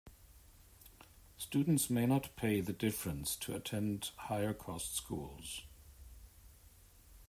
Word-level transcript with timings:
Students 1.37 1.91
may 1.91 2.07
not 2.07 2.35
pay 2.35 2.59
the 2.59 2.73
difference 2.73 3.35
to 3.35 3.53
attend 3.53 4.09
higher-cost 4.17 4.95
schools. 4.95 5.61